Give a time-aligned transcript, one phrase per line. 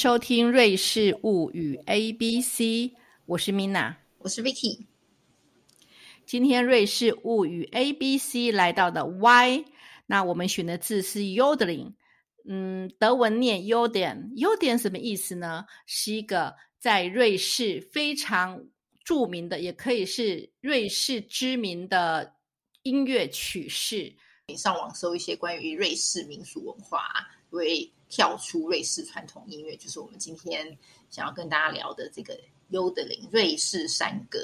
[0.00, 2.94] 迎收听瑞士物语 A B C，
[3.26, 4.86] 我是 Mina，我是 Vicky。
[6.24, 9.62] 今天瑞士物语 A B C 来到的 Y，
[10.06, 11.92] 那我们选的字是 yodeling，
[12.48, 15.66] 嗯，德文念 yoden，yoden 什么意思呢？
[15.84, 18.64] 是一个在瑞士非常
[19.04, 22.36] 著名的，也可以是瑞士知名的
[22.84, 24.16] 音乐曲式。
[24.46, 27.04] 你上网搜一些关于瑞士民俗文化，
[27.50, 30.76] 会跳出瑞士传统音乐，就是我们今天
[31.08, 32.38] 想要跟大家聊的这个
[32.70, 34.38] yodeling 瑞士山歌。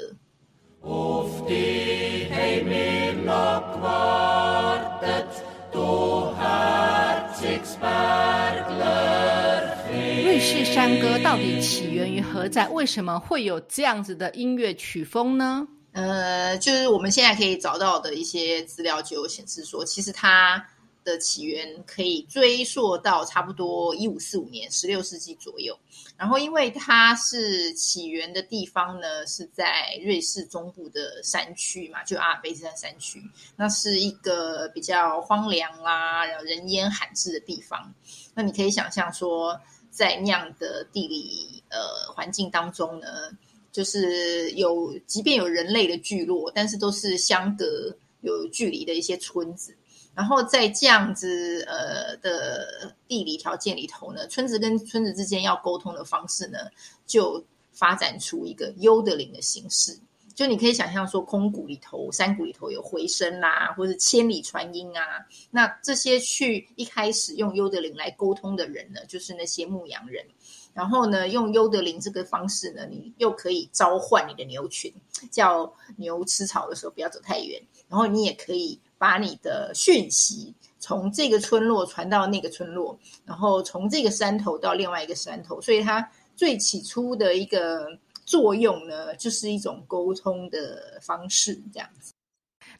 [10.23, 12.67] 瑞士山歌到底起源于何在？
[12.69, 15.67] 为什么会有这样子的音乐曲风呢？
[15.91, 20.63] 呃，就是我们现在可以找到的一些资料就有显示说，其实它
[21.07, 25.73] 的起源可以追溯到差不多一五四五年，十六世纪左右。
[26.17, 33.21] 然后，因为它是起源的地方呢，是在瑞士中部的山区嘛，就阿尔卑斯山山区，
[33.55, 37.93] 那是一个比较荒凉啦，然后人烟罕至的地方。
[38.33, 39.57] 那你可以想象说，
[39.89, 43.29] 在那样的地理呃环境当中呢，
[43.71, 49.75] 就是有即便有人类的聚落，但是都是相隔有距离的一些村子。
[50.17, 56.57] 然后在这样子呃的地理条件里头呢，村子跟村子之间要沟通的方式呢，
[57.05, 59.95] 就发展出一个优德林的形式。
[60.33, 65.03] 就你可以想象说，空谷里头、山谷里头有回声啦，或者千里传音啊。
[65.51, 70.25] 那这些去一开始用优德林来沟通的人呢，就是那些牧羊人。
[70.73, 74.91] 然后呢，用优德林这个方式呢，你又可以召唤你的牛群，
[75.29, 77.61] 叫牛吃草的时候不要走太远。
[77.87, 78.79] 然后你也可以。
[78.97, 87.87] 把你的讯息从这个村落传到那个村落，然后从这个山头到另外一个山头，所以它最起初的一个
[88.25, 92.13] 作用呢，就是一种沟通的方式，这样子。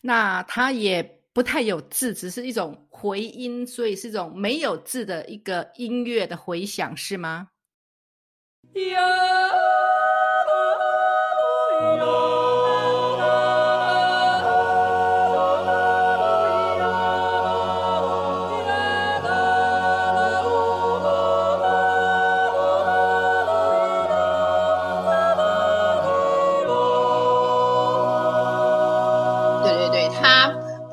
[0.01, 1.01] 那它也
[1.33, 7.49] 不太有字，只是一种回音，所以是一种没有字的一个音乐的回响，是吗？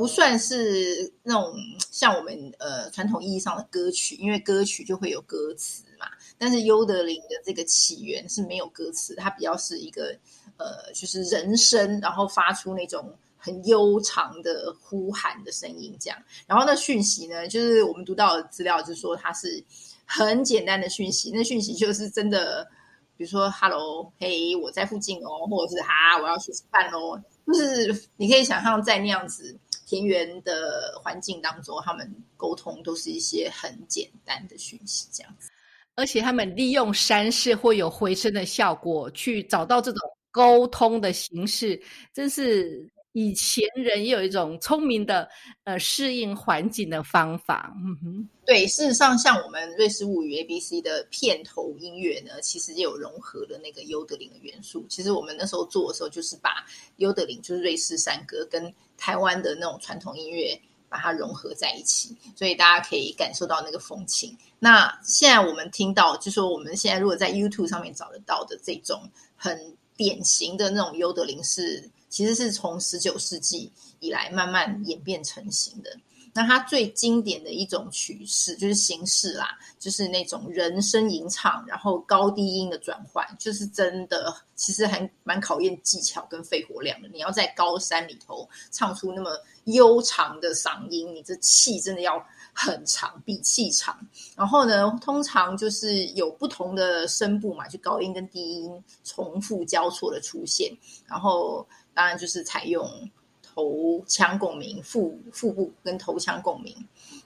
[0.04, 1.54] 不算是那种
[1.90, 6.06] 像我们呃传统意义上的歌曲，因为歌曲就会有歌词嘛。
[6.36, 10.14] 但是优德林的这个起源是没有歌词，它比较是一个
[10.58, 16.18] 呃，就是人声，然后发出那种很悠长的呼喊的声音这样。
[16.46, 19.64] 然后那讯息呢，就是我们读到的资料，就是说它是
[20.04, 21.30] 很简单的讯息。
[21.32, 22.68] 那讯息就是真的，
[23.16, 29.56] 比如说 “hello”，嘿，我在附近哦，或者是“哈，我要去吃饭哦”，就是你可以想象在那样子。
[29.86, 35.50] 田园的环境当中，他们沟通都是一些很简单的讯息，这样子。
[35.94, 40.00] 而且他们利用山势会有回声的效果，去找到这种
[40.30, 41.80] 沟通的形式，
[42.12, 42.90] 真是。
[43.14, 45.28] 以前人也有一种聪明的
[45.62, 54.84] 呃适应环境的方法，嗯哼，对，事实上像我们瑞士物语 A B C 的片头音乐呢，其实也有融合了那个优德林的元素。
[54.88, 56.66] 其实我们那时候做的时候，就是把
[56.96, 64.36] 优德林就是瑞士山歌跟台湾的那种传统音乐把它融合在一起，所以大家可以感受到那个风情。
[64.58, 71.88] 那现在我们听到，就说我们现在如果在 YouTube 上面找得到的这种很典型的那种优德林是。
[72.14, 75.90] 其实是从十九世纪以来慢慢演变成型的。
[76.32, 87.08] 那它最经典的一种曲式就是形式啦，就是那种人声吟唱，然后高低音的转换，就是真的，其实还蛮考验技巧跟肺活量的。
[87.08, 93.98] 你要在高山里头唱出那么悠长的嗓音，你这气真的要很长，比气长。
[94.36, 100.72] 然后呢，通常就是有不同的声部嘛，就高音跟低音重复交错的出现，
[101.06, 101.66] 然后。
[101.96, 103.08] 当然就是采用
[103.40, 106.74] 头腔共鸣，腹腹部跟头腔共鸣。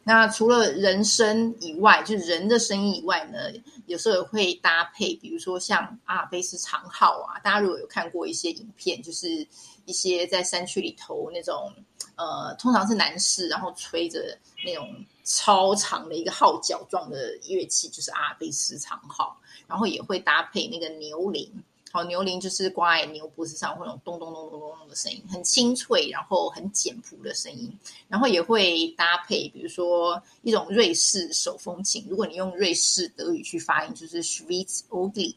[0.04, 3.38] 那除了人声以外，就是人的声音以外呢，
[3.86, 7.38] 有时候也会搭配，比如说像阿尔卑斯长号啊。
[7.38, 9.26] 大家如果有看过一些影片，就是
[9.86, 11.72] 一些在山区里头那种，
[12.16, 14.36] 呃，通常是男士，然后吹着
[14.66, 14.86] 那种
[15.28, 19.38] 超长的一个号角状的乐器，就是阿尔卑斯长号。
[19.66, 21.46] 然后也会搭配那个牛铃。
[21.92, 27.70] 好，牛铃就是挂在牛脖子上，会那种咚咚咚咚咚咚的声音，很清脆，然后很简朴的声音。
[28.08, 32.06] 然后也会搭配，比如说一种瑞士手风琴。
[32.08, 35.34] 如果你用瑞士德语去发音，就是 Schweiz Orgel，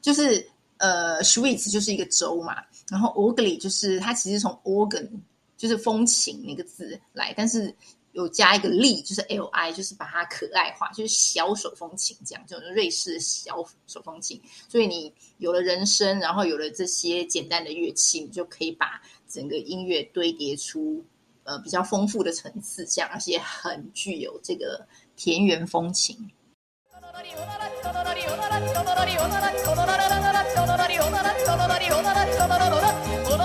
[0.00, 5.08] 就是呃 Schweiz 就是一个州嘛，然后 Orgel 就是它其实从 organ
[5.56, 7.74] 就是风琴那个字来，但是。
[8.12, 14.40] 有加一个力，就是 L I，就是把它可爱化，就是小手风琴这样，这种瑞士的小手风琴。
[14.68, 21.04] 所以你有了人声，然后有了这些简单的乐器，你就可以把整个音乐堆叠出
[21.44, 24.86] 呃比较丰富的层次，这样而且很具有这个
[25.16, 26.30] 田园风情。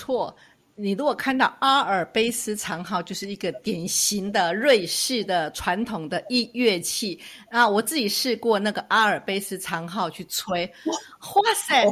[0.01, 0.35] 错，
[0.75, 7.19] 你如果看到阿尔卑斯长号，就是一个典型的瑞士的传统的音乐器
[7.51, 7.67] 啊。
[7.67, 11.85] 我自己试过那个阿尔卑斯长号去吹，哇塞，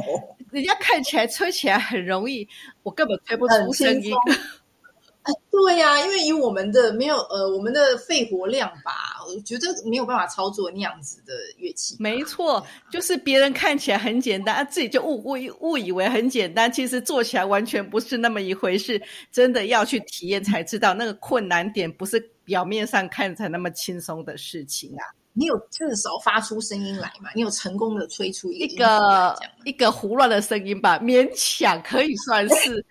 [0.50, 2.48] 人家看起来吹起来很容易，
[2.82, 4.12] 我根本吹不出声音。
[5.22, 8.92] 哎， 对呀，因为以我们的没有呃，我们的肺活量吧，
[9.28, 11.96] 我觉得没有办法操作那样子的乐器。
[12.00, 19.00] 没错，就是别人看起来很简单，啊自己就误误误以为很简单，其实做起来完全不是那么一回事。
[19.30, 25.04] 真的要去体验才知道，那个困难点不是表面上看起来那么轻松的事情啊。
[25.32, 27.30] 你有至少发出声音来嘛？
[27.34, 30.98] 你有成功的吹出一个一个胡乱的声音吧？
[30.98, 32.84] 勉强可以算是。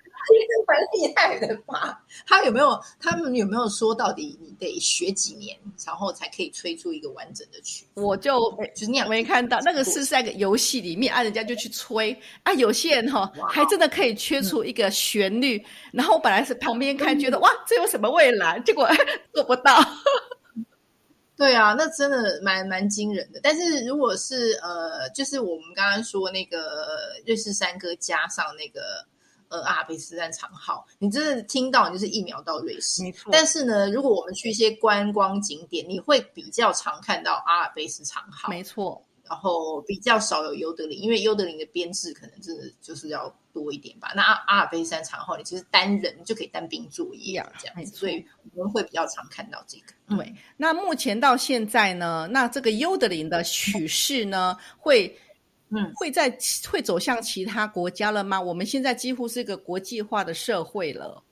[0.68, 2.04] 蛮厉害的吧？
[2.28, 2.80] 他有没有？
[3.00, 7.86] 他们有没有说到底你得学几年，然后才可以吹出一个完整的曲？
[7.96, 12.54] 我就就是那样没看到那个是在个游戏里面啊，人家就去吹啊。
[12.54, 15.64] 有些人哈还真的可以吹出一个旋律。
[15.92, 18.60] 然后我本来是旁边看，觉得哇，这有什么未来？
[18.60, 18.88] 结果
[19.34, 19.80] 做不到。
[21.36, 23.40] 对啊，那真的蛮蛮惊人的。
[23.42, 26.86] 但是如果是呃，就是我们刚刚说那个
[27.26, 28.82] 瑞士山歌加上那个。
[29.50, 33.02] 呃，阿尔卑斯山长号，你真的听到，你就是一秒到瑞士。
[33.02, 33.30] 没错。
[33.32, 38.48] 但是呢，如果我们去一些观光景点，你会比较常看到阿尔卑斯长号。
[38.48, 39.04] 没错。
[39.28, 44.12] 然后比较少有尤德林，因为尤德林的编制可能真的就是要多一点吧。
[44.16, 50.16] 那阿阿尔卑斯山长号，你其实单人就可以单兵作业这样子，所以我们会比较常看到这个。
[50.16, 50.32] 对。
[50.58, 55.18] 那目前到现在呢，那这个尤德林的曲式呢，会。
[55.72, 56.36] 嗯，会在
[56.68, 58.42] 会走向其他国家了吗？
[58.42, 61.24] 我们现在几乎是一个国际化的社会了。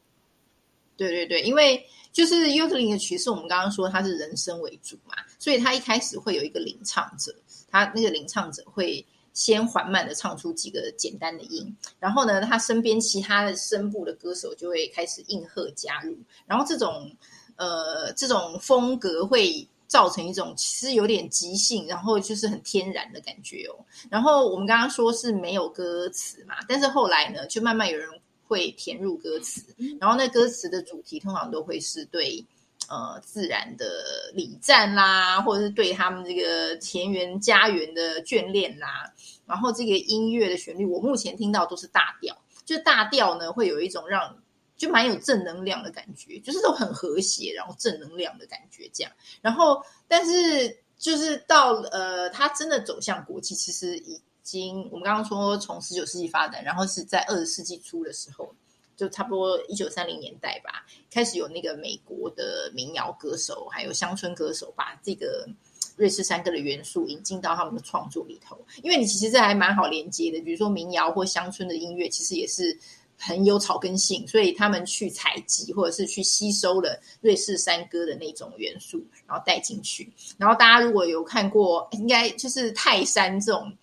[0.95, 7.33] 对对对，因为就是尤特林的曲式，我们刚刚说它是人声为主嘛，所以它一开始会有一个领唱者，
[7.71, 9.03] 他那个领唱者会
[9.33, 16.15] 先缓慢的唱出几个简单的音，然后呢，他身边其他的声部的歌手就会开始应和加入，
[16.45, 17.11] 然后这种
[17.55, 19.67] 呃这种风格会。
[19.87, 23.75] 造成一种其实有点即兴，然后就是很天然的感觉哦。
[24.09, 28.09] 然后我们刚刚说是没有歌词嘛，但是后来呢，就慢慢有人
[28.45, 29.63] 会填入歌词。
[29.99, 32.45] 然后那歌词的主题通常都会是对
[32.89, 39.11] 呃自然的礼赞啦，或者是对他们这个田园家园的眷恋啦。
[39.45, 44.35] 然后这个音乐的旋律，我目前听到都是大调，就大调呢会有一种让
[44.77, 49.11] 就蛮有正能量的感觉，就是都很和谐，然后正能量的感觉这样。
[49.41, 58.53] 然后，但是就是到呃，它真的走向国际，其实已经我们刚刚说从十九世纪发展，然后是在二十世纪初的时候，
[58.95, 65.49] 就差不多一九三零年代吧，开始有那个美国的民谣歌手还有乡村歌手把这个
[65.95, 68.63] 瑞士山歌的元素引进到他们的创作里头。
[68.83, 72.77] 因为你其实这还蛮好连接的，比如说民谣或乡村的音乐，其实也是。
[73.17, 80.11] 很有草根性，所以他们去采集或者是去吸收了瑞士山歌的那种元素，然后带进去。
[80.37, 83.73] 然后大家如果有看过，应该就是泰山这种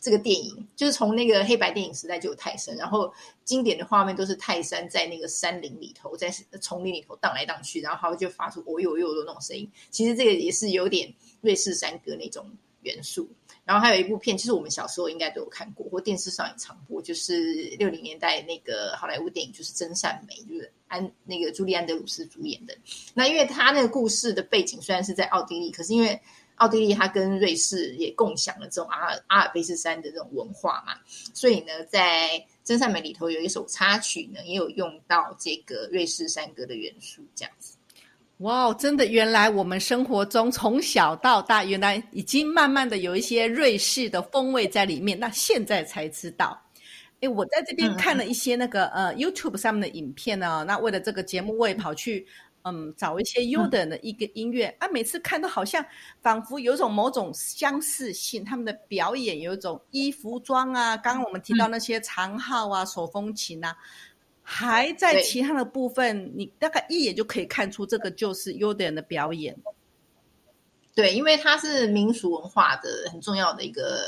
[0.00, 3.12] 这个电影，就是从那个黑白电影时代就有泰山，然后
[3.44, 6.30] 经典的画面都是泰山在那个山林里头，在
[6.60, 9.70] 丛林里头荡来荡去，然后它就发出哦呦呦的那种声音。
[9.90, 12.50] 其实这个也是有点瑞士山歌那种
[12.82, 13.28] 元素。
[13.64, 22.74] 然后还有一部片，其实我们小时候应该都有看过，或电视上也常播，就是六零年代那个好莱坞电影，就是《真善美》，就是安那个朱莉安德鲁斯主演的。
[23.12, 26.18] 那因为他那个故事的背景虽然是在奥地利，可是因为
[26.54, 30.94] 奥地利它跟瑞士也共享了这种阿尔阿尔卑斯山的这种文化嘛，
[31.32, 32.30] 所以呢，在
[32.64, 37.76] 《真善美》里头有一首插曲呢，也有用到这个瑞士山歌的元素，这样子。
[38.38, 39.04] 哇，真的！
[39.04, 45.18] 原来我们生活中从小到大，原来已经慢慢的有一些瑞士的风味在里面。
[45.18, 46.56] 那现在才知道，
[47.20, 50.64] 哎，我在这边看了一些那个呃 YouTube 上面的影片呢。
[50.68, 52.24] 那为了这个节目，我也跑去
[52.62, 54.86] 嗯找一些优等的一个音乐啊。
[54.86, 55.84] 每次看都好像
[56.22, 60.96] 仿佛有种某种相似性，他们的表演有一种衣服装啊。
[60.96, 63.76] 刚刚我们提到那些长号啊、手风琴啊。
[64.50, 69.54] 还在其他的部分，你大概一眼就可以看出这个就是优点的表演。
[70.94, 74.02] 对，因为它是民俗文化的很重要的一个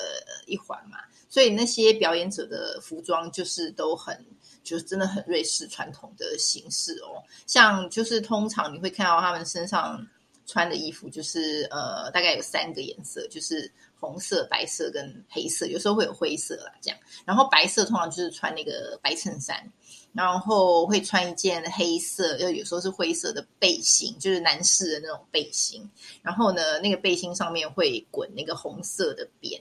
[0.46, 0.96] 一环嘛，
[1.28, 4.18] 所以那些表演者的服装就是都很，
[4.64, 7.22] 就是真的很瑞士传统的形式哦。
[7.46, 10.04] 像就是通常你会看到他们身上
[10.46, 16.98] 穿的衣服，就是呃大概有三个颜色，就是红色、白色跟黑色，有时候会有灰色啦这样。
[17.26, 19.70] 然后白色通常就是穿那个白衬衫。
[20.12, 25.88] 然后会穿一件黑色，又有时候是灰色的背心，就是男士的那种背心。
[26.22, 29.60] 然后呢，那个背心上面会滚那个红色的边。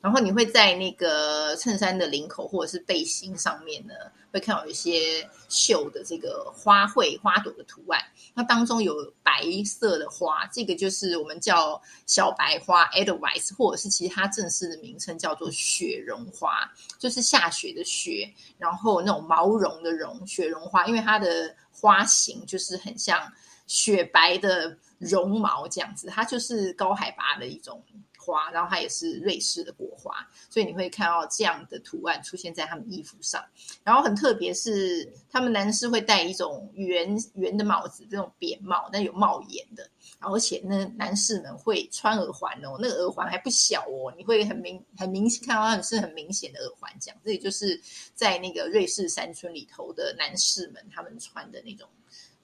[0.00, 3.94] 然后你会在那个衬衫的领口或者是背心上面呢，
[4.32, 8.00] 会看到一些绣的这个花卉、花朵的图案。
[8.34, 23.32] 那当中有白色的花，这个就是我们叫小白花 （Edelweiss），或者是其他正式的名称叫做雪绒花，就是下雪的雪，然后那种毛绒的绒，雪绒花，因为它的花型就是很像
[23.66, 27.82] 雪白的绒毛这样子，它就是高海拔的一种。
[28.30, 30.14] 花，然后它也是瑞士的国花，
[30.48, 33.44] 所以你会看到这样的图案出现在他们衣服上。
[33.82, 39.88] 然后很特别是，他们男士会戴一种圆圆的帽子，这种扁帽，但有帽檐的。
[40.20, 46.90] 而且呢，男士们会穿耳环哦，那个耳环还不小哦，你会很明很明显看到它是很明显的耳环。
[47.00, 47.80] 这样，这也就是
[48.14, 51.88] 在那个瑞士山村里头的男士们他们穿的那种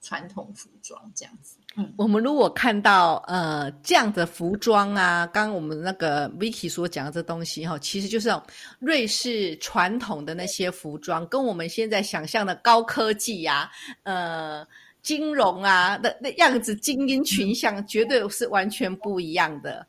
[0.07, 1.57] 传统服装，这样子。
[1.75, 8.31] 嗯我们如果看到呃这样的服装啊，刚刚我们那个 Vicky 所讲的这东西哈，其实就是
[8.79, 13.71] 瑞士传统的那些服装，跟我们现在想象的高科技呀、
[14.05, 14.65] 呃
[15.03, 19.87] 金融啊的那样子精英群像，绝对是完全不一样的。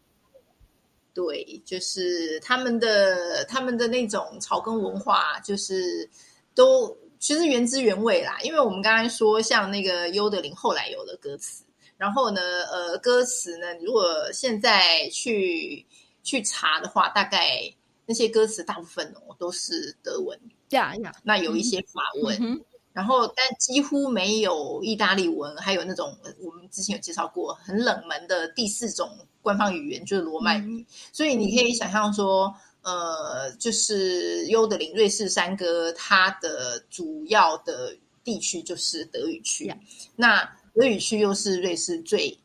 [1.13, 6.07] 对，就是他们的他们的那种草根文化，就是
[6.53, 8.37] 都其实原汁原味啦。
[8.43, 11.63] 因为我们刚才说，像那个优德林后来有的歌词。
[11.97, 12.39] 然后呢，
[12.71, 15.83] 呃，歌词呢，如果现在去
[16.21, 17.59] 去查的话，大概
[18.05, 29.09] 那些歌词大部分哦都是德文，呀呀，那有一些法文，然后但几乎没有意大利文，还有那种我们之前有介绍过很冷门的第四种
[29.41, 32.53] 官方语言就是罗曼语，所以你可以想象说，
[32.87, 39.73] 呃，就是优德林瑞士山歌，它的主要的地区就是德语区，
[40.15, 40.49] 那。
[40.79, 42.37] 德语区又是瑞士最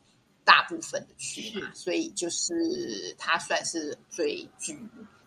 [0.43, 4.75] 大部分的区嘛，所以就是它算是最具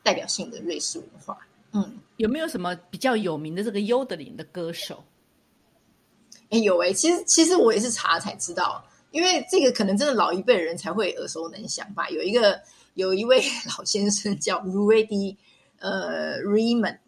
[0.03, 1.39] 代表性的瑞士文化。
[1.71, 5.05] 嗯，有没有什么比较有名的这个优德林的歌手？
[6.51, 8.85] 哎，有哎，其实其实我也是查才知道，
[9.17, 12.09] 因为这个可能真的老一辈人才会耳熟能详吧。
[12.11, 12.61] 有一个
[12.95, 13.43] 有一位
[13.79, 15.37] 老先生叫 Rudy
[15.79, 16.99] 呃 Raymond。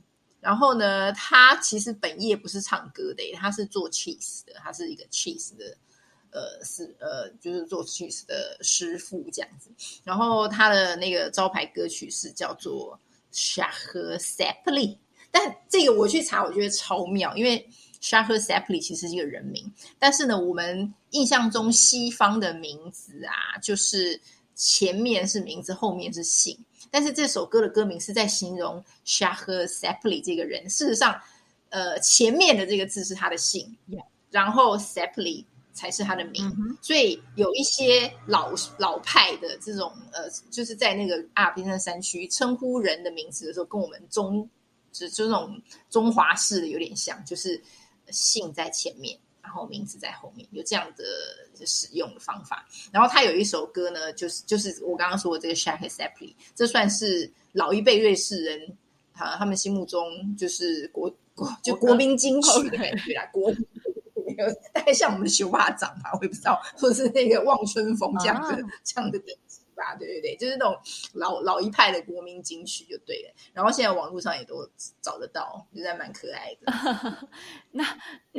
[0.40, 5.76] 然后呢，他其实本业不是唱歌的，他是做 cheese 的，他是一个 cheese 的。
[6.30, 9.70] 呃，是呃，就是做 cheese 的师傅这样子。
[10.04, 12.98] 然后他的那个招牌歌曲是叫做
[13.36, 14.98] 《s h a h s e p l i
[15.30, 17.68] 但这个我去查，我觉得超妙，因为
[18.00, 24.20] Shahar Sapli 其实是一个人名，但是呢，我们印象中西方的名字啊，就是
[24.54, 26.58] 前面是名字，后面是姓。
[26.90, 30.68] 但是这首歌的歌名是在形容 Shahar Sapli 这个人。
[30.70, 31.20] 事实上，
[31.68, 33.76] 呃，前面的这个字是他的姓，
[34.30, 36.50] 然后 Sapli 才是他的名。
[36.80, 44.48] 所以有一些老老派的这种呃，就是在那个阿尔卑斯山区称呼人的名字的时候，跟我们中
[44.90, 47.60] 就就那种中华式的有点像，就是
[48.10, 49.18] 姓在前面。
[49.40, 51.02] 然后名字在后面有这样的
[51.64, 52.68] 使用的方法。
[52.92, 58.76] 然后他有一首歌呢，就是就是我刚刚说的这个 Shake s a p l y 这算是老一辈瑞士人
[59.14, 63.50] 啊，他们心目中就是国国就国民金曲的感觉啦，国
[64.74, 69.34] 大概像我们的熊巴掌吧，我也不知道，或者是那个望春风这样的这样的点。
[69.78, 70.76] 吧，对对对，就是那种
[71.14, 73.30] 老老一派的国民金曲就对了。
[73.54, 74.68] 然后现在网络上也都
[75.00, 77.28] 找得到，就在蛮可爱的。
[77.70, 77.84] 那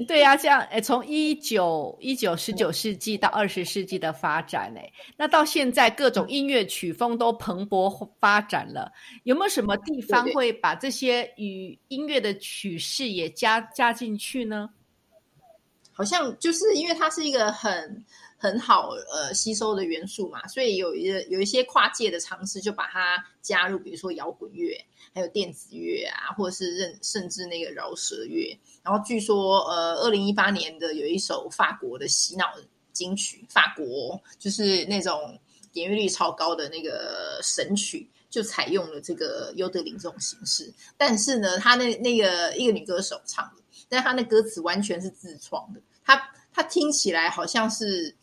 [0.06, 8.92] 对呀，这样哎，从一九一九十九世纪到二十世纪的发展，哎，那到现在各种音乐曲风都蓬勃发展了。
[9.24, 14.70] 有没有什么地方会把这些与音乐的曲式也加加进去呢？
[16.00, 18.06] 好像就是因为它是一个很。
[18.42, 24.74] 很好，呃，吸收的元素嘛，所以有一有一些跨界的尝试，就把它加入，比如说摇滚乐，
[25.14, 28.58] 还有电子乐啊，或者是任甚至那个饶舌乐。
[28.82, 32.46] 然后据说，呃，二零一八年的有一首法国的洗脑
[32.94, 35.38] 金曲，法国就是那种
[35.74, 40.74] 点阅率超高的那个神曲，就采用了这个优德林这种形式。
[40.96, 45.82] 但是呢，他那那个一个女歌手唱的，但他那歌词完全是自创的，
[46.16, 48.16] 他他听起来好像是。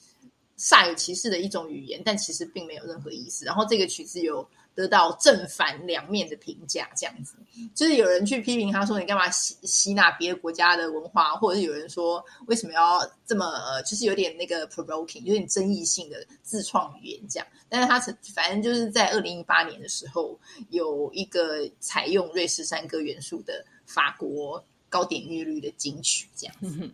[0.59, 3.45] 煞有其事的一种语言，但其实并没有任何意思。
[3.45, 7.35] 然后这个曲子有得到正反两面的评价，这样子
[7.75, 18.01] 就是有人去批评他说：“你干嘛吸吸纳别的国家的文化？”或者是有人说：“为什么要这么就是有点那个 provoking，有点争议性的自创语言？”这样，但是他
[18.35, 26.90] 反正就是在二零一八年的时候，有一个采用瑞士山歌元素的法国高点阅率的金曲，这样子。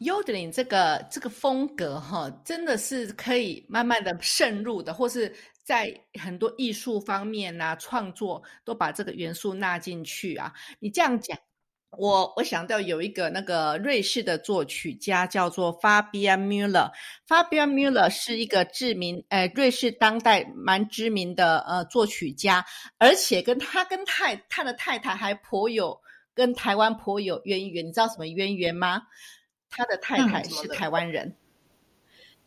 [0.00, 10.52] Yodeling 这个这个风格哈，真的是可以慢慢的渗入的，或是在很多艺术方面呐，创作都把这个元素纳进去啊。
[10.80, 11.38] 你这样讲，
[11.98, 16.92] 我我想到有一个那个瑞士的作曲家叫做 Fabian Müller。
[17.26, 22.62] Fabian Müller 是一个知名，呃，瑞士当代蛮知名的呃作曲家，
[22.98, 25.98] 而且跟他跟太他的太太还颇有
[26.34, 27.86] 跟台湾颇有渊源。
[27.86, 29.02] 你知道什么渊源吗？
[29.76, 31.36] 他的太太是台湾人，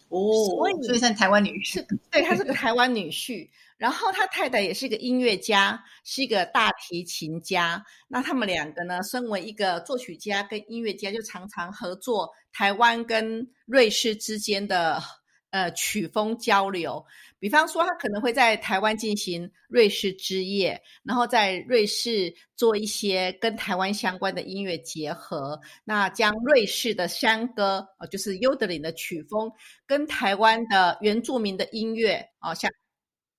[0.10, 3.48] 哦，所以所以算台湾女婿，对，他是个台湾女婿。
[3.78, 7.82] 然后他太太也是一个音乐家，是一个大提琴家。
[8.10, 15.02] 那他们两个呢，身为一个作曲家跟音乐家，就常常合作台湾跟瑞士之间的。
[15.52, 17.04] 呃，曲风交流，
[17.40, 29.52] 比方说他可能会在台湾进行瑞士之夜，然后在瑞士做一些跟台湾相关的音乐结合，那将瑞士的山歌，呃，就是尤德林的曲风，
[29.88, 32.70] 跟台湾的原住民的音乐，哦，像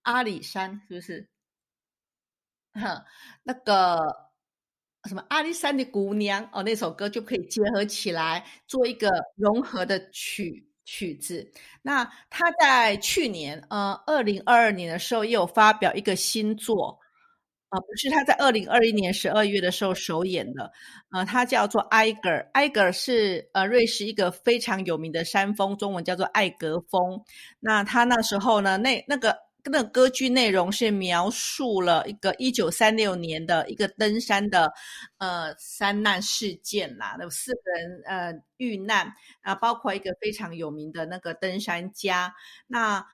[0.02, 1.28] 阿里山，是不是？
[2.74, 3.04] 哼，
[3.44, 3.98] 那个
[5.08, 10.66] 什么阿里山的姑娘，哦，那首歌就可以结合起来，做一个融合的曲。
[10.92, 11.48] 曲子，
[11.82, 16.98] 那他在去年，呃，二零二二年的时候，也有发表一个新作，
[17.70, 20.72] 呃，不是他在二零二一年十二月的时候首演的，
[21.12, 27.22] 呃，他叫做埃格尔，埃格尔是呃瑞士一个非常有名的山峰，中文叫做艾格峰。
[27.60, 29.49] 那他那时候呢，那那个。
[29.64, 34.72] 那歌剧内容是描述了一个一九三六年的一个登山的
[35.18, 42.34] 呃山难事件啦，有四个人呃遇难啊，包括一个非常有名的那个登山家。
[42.66, 43.04] 那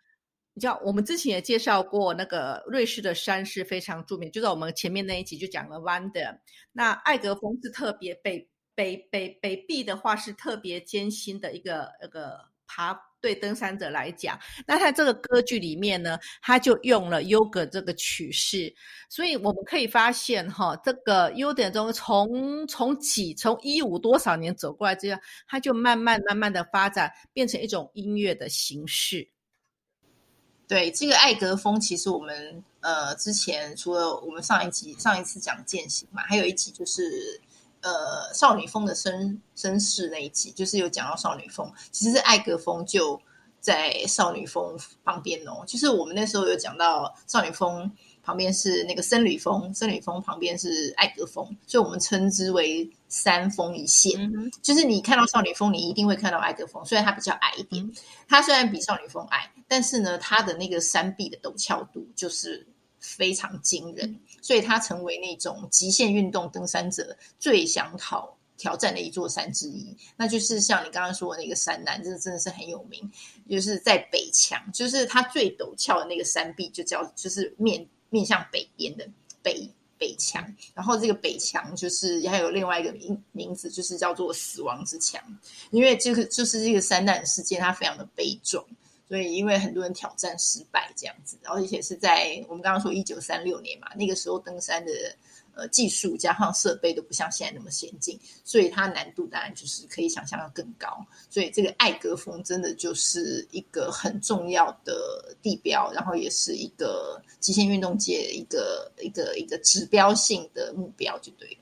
[0.55, 6.39] 你知道我们之前也介绍过，那个瑞士的山是非常著名，就在我们前面那一集就讲了 Wander。
[6.73, 12.41] 那艾格峰是特别北北北北壁的话是特别艰辛的一个那个
[12.77, 13.01] 爬。
[13.19, 18.73] 对登山者来讲，那他这个歌剧里面呢，他就用了优格这个曲式，
[19.09, 29.27] 所以我们可以发现哈，这个优点中从从几从一五多少年走过来这样，它就慢慢慢慢的发展，变成一种音乐的形式。
[30.69, 37.41] 对这个艾格风，其实我们呃之前除了我们上一集上一次讲践行嘛，还有一集就是。
[37.87, 41.73] 呃，少女峰的绅绅士那一集，就是有讲到少女峰。
[41.93, 43.21] 其实艾格峰就
[43.61, 45.63] 在少女峰旁边哦。
[45.69, 47.89] 就是我们那时候有讲到少女峰
[48.25, 57.95] 旁边是那个僧侣峰，僧侣峰旁边是艾格峰，所以我们称之为三峰一线，嗯就是你看到少女峰，你一定会看到艾格峰，虽然它比较矮一点，嗯
[58.29, 62.67] 它虽然比少女峰矮，但是呢，它的那个山壁的陡峭度就是
[63.07, 69.97] 非常惊人，嗯所以它成为那种极限运动登山者最想讨挑战的一座山之一。
[70.17, 73.11] 那就是像你刚刚说的那个山南，这真的是很有名，
[73.49, 79.09] 就是在北墙，就是它最陡峭的那个山壁，就叫就是面面向北边的
[79.43, 79.71] 北。
[79.99, 85.19] 北墙，然后这个北墙就是还有另外一个名名字，就是叫做死亡之墙，
[85.71, 88.63] 因为这个就是这个山难事件，它非常的悲壮，
[89.09, 94.93] 所以因为很多人挑战失败这样子，然后而且是在我们刚刚说一九三六年嘛，那个时候登山的
[95.55, 101.07] 呃技术加上设备都不像现在那么先进，所以它难度当然就是可以想象要更高。
[101.31, 111.59] 所以这个艾格峰真的就是一个很重要的地标，然后也是一个极限运动界一个一个一个指标性的目标，就对了。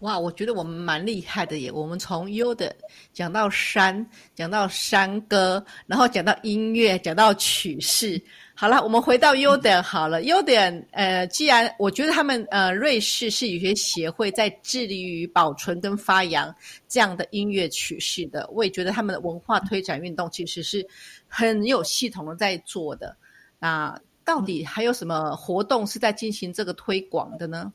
[0.00, 1.72] 哇，我觉得我们蛮厉害的耶！
[1.72, 2.74] 我们从优的
[3.12, 8.20] 讲到山，讲到山歌，然后讲到音乐，讲到曲式。
[8.54, 10.22] 好了，我们回到优点好了。
[10.22, 16.52] 优点，呃，既然我觉得他们呃，瑞士是有些协会在致力于保存跟发扬
[16.88, 20.86] 这样的音乐曲式的，我也觉得他们的文化推展运动其实是
[21.26, 23.16] 很有系统的在做的。
[23.60, 27.72] 那到底还有什么活动是在进行这个推广的呢？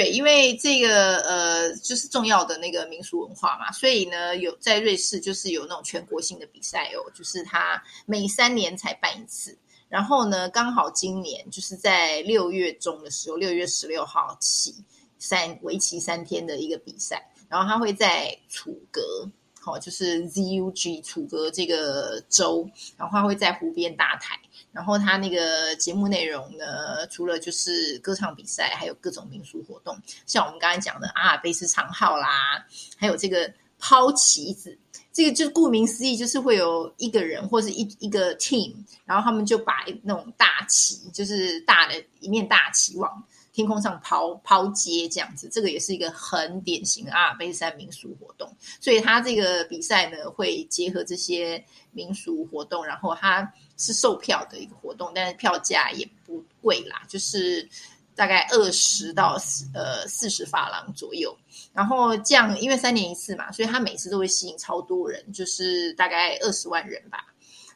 [0.00, 9.54] 对，因为这个呃，就是重要的那个民俗文化嘛，所以呢，有在瑞士就是有那种全国性的比赛哦，就是它每三年才办一次。
[9.90, 14.74] 然后呢，刚好今年就是在六月中的时候，六月十六号起
[15.18, 19.28] 三为期三天的一个比赛，然后它会在楚格，
[19.60, 24.38] 好、就是 ZUG 楚格这个州，然后他会在湖边搭台。
[24.72, 32.64] 然后他那个节目内容呢，除了就是歌唱比赛，还有各种民俗活动，像我们刚才讲的阿尔卑斯长号啦，
[32.96, 34.78] 还有这个抛旗子，
[35.12, 38.72] 这个就顾名思义，就是会有一个人或是一一个 team，
[39.04, 48.48] 然后他们就把那种大旗，就是大的一面大旗往天空上抛抛接这样子，这个也是一个很典型的阿尔卑斯山民俗活动。
[48.80, 57.68] 所以它这个比赛呢，会结合这些民俗活动，然后它是售票的一个活动，但是票价也不贵啦，就是
[58.14, 61.36] 大概二十到四呃四十法郎左右。
[61.72, 67.29] 然后这样，因为三年一次嘛，所以它每次都会吸引超多人，就是大概二十万人吧。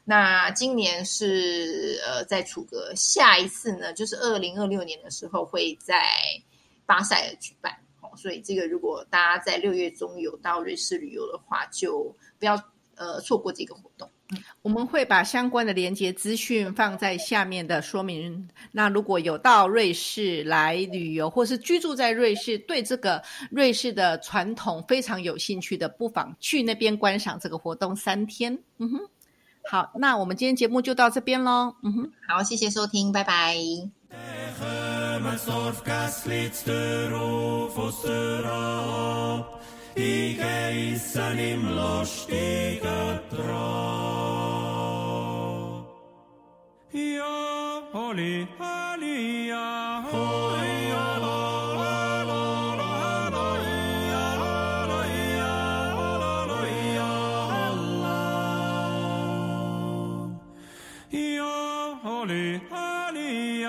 [0.05, 6.03] 那今年是呃在楚格，下一次呢就是二零二六年的时候会在
[6.85, 7.73] 巴塞尔举办。
[8.01, 12.53] 哦，所以这个如果大家在六月中有到瑞士旅游的话，就不要
[12.95, 14.07] 呃错过这个活动。
[14.63, 18.49] 我们会把相关的连接资讯放在下面的说明。
[18.71, 28.57] 那如果有到瑞士来旅游，或是居住在瑞士，对这个瑞士的传统非常有兴趣的，不妨去那边观赏这个活动三天。
[28.79, 28.99] 嗯哼，
[29.69, 31.75] 好，那我们今天节目就到这边喽。
[31.83, 32.11] 嗯哼。
[32.27, 33.55] 好，谢谢收听，拜拜。
[35.35, 39.43] Sorfkas liitstöruu fosterab,
[39.93, 43.55] ige issanim lostiga trab.
[46.93, 50.44] Ja oli, oli ja hoi
[62.25, 63.65] holy, holy,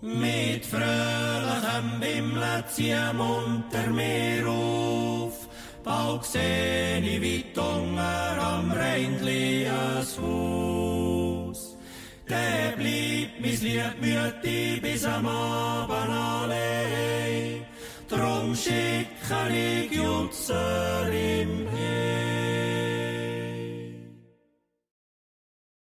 [0.00, 5.48] Mit fröhlichem Himmel ziehen munter mir auf,
[5.84, 6.24] bald
[14.92, 15.81] mis amor.